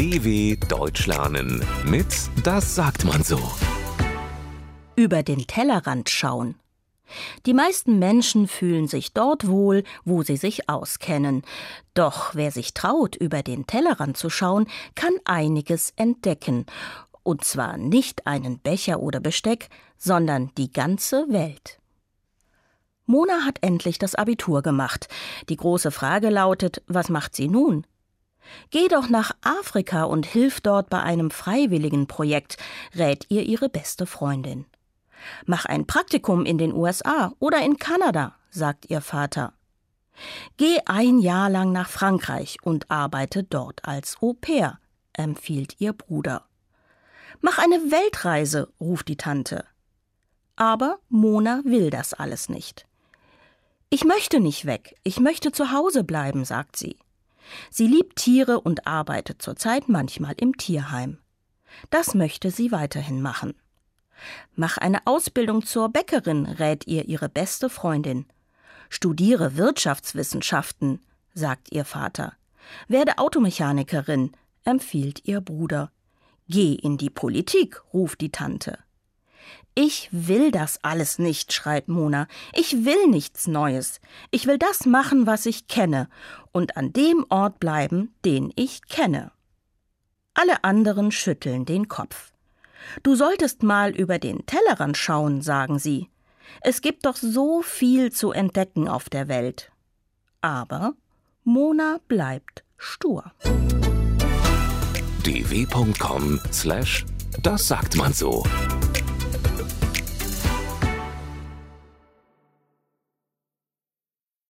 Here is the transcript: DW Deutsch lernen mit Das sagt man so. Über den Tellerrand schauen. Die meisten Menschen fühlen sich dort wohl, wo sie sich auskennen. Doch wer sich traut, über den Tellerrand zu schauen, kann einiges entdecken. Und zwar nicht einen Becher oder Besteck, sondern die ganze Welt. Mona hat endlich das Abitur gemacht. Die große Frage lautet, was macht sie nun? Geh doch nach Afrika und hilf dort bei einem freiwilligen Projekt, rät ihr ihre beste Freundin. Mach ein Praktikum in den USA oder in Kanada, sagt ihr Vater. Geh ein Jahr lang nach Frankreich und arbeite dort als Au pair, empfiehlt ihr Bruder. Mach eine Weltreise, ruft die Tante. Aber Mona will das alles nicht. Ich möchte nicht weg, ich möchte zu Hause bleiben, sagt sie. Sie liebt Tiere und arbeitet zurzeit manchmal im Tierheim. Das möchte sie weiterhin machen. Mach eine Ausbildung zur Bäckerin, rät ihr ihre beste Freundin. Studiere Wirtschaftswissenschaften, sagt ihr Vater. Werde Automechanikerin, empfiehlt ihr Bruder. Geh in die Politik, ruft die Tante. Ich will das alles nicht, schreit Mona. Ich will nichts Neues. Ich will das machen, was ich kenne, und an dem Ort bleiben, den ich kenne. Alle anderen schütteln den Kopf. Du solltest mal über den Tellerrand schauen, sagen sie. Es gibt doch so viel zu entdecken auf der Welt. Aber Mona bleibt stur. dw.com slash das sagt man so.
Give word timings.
DW 0.00 0.56
Deutsch 0.56 1.06
lernen 1.06 1.62
mit 1.84 2.06
Das 2.42 2.74
sagt 2.74 3.04
man 3.04 3.22
so. 3.22 3.38
Über 4.96 5.22
den 5.22 5.46
Tellerrand 5.46 6.08
schauen. 6.08 6.54
Die 7.44 7.52
meisten 7.52 7.98
Menschen 7.98 8.48
fühlen 8.48 8.88
sich 8.88 9.12
dort 9.12 9.46
wohl, 9.46 9.84
wo 10.06 10.22
sie 10.22 10.38
sich 10.38 10.70
auskennen. 10.70 11.42
Doch 11.92 12.34
wer 12.34 12.50
sich 12.50 12.72
traut, 12.72 13.14
über 13.14 13.42
den 13.42 13.66
Tellerrand 13.66 14.16
zu 14.16 14.30
schauen, 14.30 14.68
kann 14.94 15.12
einiges 15.26 15.92
entdecken. 15.96 16.64
Und 17.22 17.44
zwar 17.44 17.76
nicht 17.76 18.26
einen 18.26 18.58
Becher 18.58 19.00
oder 19.00 19.20
Besteck, 19.20 19.68
sondern 19.98 20.50
die 20.56 20.72
ganze 20.72 21.26
Welt. 21.28 21.78
Mona 23.04 23.44
hat 23.44 23.58
endlich 23.60 23.98
das 23.98 24.14
Abitur 24.14 24.62
gemacht. 24.62 25.08
Die 25.50 25.56
große 25.56 25.90
Frage 25.90 26.30
lautet, 26.30 26.82
was 26.86 27.10
macht 27.10 27.36
sie 27.36 27.48
nun? 27.48 27.84
Geh 28.70 28.88
doch 28.88 29.08
nach 29.08 29.32
Afrika 29.42 30.04
und 30.04 30.26
hilf 30.26 30.60
dort 30.60 30.90
bei 30.90 31.00
einem 31.02 31.30
freiwilligen 31.30 32.06
Projekt, 32.06 32.56
rät 32.94 33.26
ihr 33.28 33.42
ihre 33.42 33.68
beste 33.68 34.06
Freundin. 34.06 34.66
Mach 35.46 35.66
ein 35.66 35.86
Praktikum 35.86 36.46
in 36.46 36.58
den 36.58 36.72
USA 36.72 37.32
oder 37.38 37.62
in 37.62 37.78
Kanada, 37.78 38.36
sagt 38.50 38.90
ihr 38.90 39.00
Vater. 39.00 39.52
Geh 40.56 40.78
ein 40.86 41.18
Jahr 41.18 41.48
lang 41.48 41.72
nach 41.72 41.88
Frankreich 41.88 42.58
und 42.62 42.90
arbeite 42.90 43.42
dort 43.44 43.84
als 43.84 44.16
Au 44.20 44.34
pair, 44.34 44.78
empfiehlt 45.12 45.76
ihr 45.78 45.92
Bruder. 45.92 46.46
Mach 47.40 47.58
eine 47.58 47.90
Weltreise, 47.90 48.72
ruft 48.80 49.08
die 49.08 49.16
Tante. 49.16 49.64
Aber 50.56 50.98
Mona 51.08 51.62
will 51.64 51.90
das 51.90 52.12
alles 52.12 52.48
nicht. 52.48 52.86
Ich 53.88 54.04
möchte 54.04 54.40
nicht 54.40 54.66
weg, 54.66 54.94
ich 55.04 55.18
möchte 55.20 55.52
zu 55.52 55.72
Hause 55.72 56.04
bleiben, 56.04 56.44
sagt 56.44 56.76
sie. 56.76 56.98
Sie 57.70 57.86
liebt 57.86 58.16
Tiere 58.16 58.60
und 58.60 58.86
arbeitet 58.86 59.42
zurzeit 59.42 59.88
manchmal 59.88 60.34
im 60.36 60.56
Tierheim. 60.56 61.18
Das 61.90 62.14
möchte 62.14 62.50
sie 62.50 62.72
weiterhin 62.72 63.22
machen. 63.22 63.54
Mach 64.54 64.76
eine 64.76 65.06
Ausbildung 65.06 65.64
zur 65.64 65.88
Bäckerin, 65.88 66.46
rät 66.46 66.86
ihr 66.86 67.06
ihre 67.06 67.28
beste 67.28 67.70
Freundin. 67.70 68.26
Studiere 68.88 69.56
Wirtschaftswissenschaften, 69.56 71.00
sagt 71.32 71.72
ihr 71.72 71.84
Vater. 71.84 72.34
Werde 72.88 73.18
Automechanikerin, 73.18 74.32
empfiehlt 74.64 75.26
ihr 75.26 75.40
Bruder. 75.40 75.90
Geh 76.48 76.74
in 76.74 76.98
die 76.98 77.10
Politik, 77.10 77.80
ruft 77.94 78.20
die 78.20 78.32
Tante. 78.32 78.78
Ich 79.74 80.08
will 80.10 80.50
das 80.50 80.82
alles 80.82 81.18
nicht, 81.18 81.52
schreit 81.52 81.88
Mona. 81.88 82.26
Ich 82.52 82.84
will 82.84 83.06
nichts 83.06 83.46
Neues. 83.46 84.00
Ich 84.30 84.46
will 84.46 84.58
das 84.58 84.84
machen, 84.84 85.26
was 85.26 85.46
ich 85.46 85.68
kenne, 85.68 86.08
und 86.52 86.76
an 86.76 86.92
dem 86.92 87.24
Ort 87.28 87.60
bleiben, 87.60 88.12
den 88.24 88.52
ich 88.56 88.82
kenne. 88.88 89.30
Alle 90.34 90.64
anderen 90.64 91.12
schütteln 91.12 91.64
den 91.64 91.88
Kopf. 91.88 92.32
Du 93.02 93.14
solltest 93.14 93.62
mal 93.62 93.90
über 93.90 94.18
den 94.18 94.44
Tellerrand 94.46 94.96
schauen, 94.96 95.42
sagen 95.42 95.78
sie. 95.78 96.08
Es 96.62 96.80
gibt 96.80 97.06
doch 97.06 97.16
so 97.16 97.62
viel 97.62 98.10
zu 98.10 98.32
entdecken 98.32 98.88
auf 98.88 99.08
der 99.08 99.28
Welt. 99.28 99.70
Aber 100.40 100.94
Mona 101.44 102.00
bleibt 102.08 102.64
stur. 102.76 103.32
dw.com 105.24 106.40
slash 106.50 107.04
das 107.42 107.68
sagt 107.68 107.96
man 107.96 108.12
so. 108.12 108.42